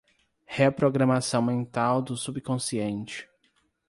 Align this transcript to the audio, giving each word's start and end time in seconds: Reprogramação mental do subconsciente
Reprogramação 0.47 1.43
mental 1.43 2.01
do 2.01 2.17
subconsciente 2.17 3.29